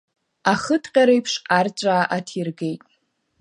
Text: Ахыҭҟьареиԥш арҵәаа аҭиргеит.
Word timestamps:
Ахыҭҟьареиԥш 0.51 1.33
арҵәаа 1.57 2.03
аҭиргеит. 2.15 2.81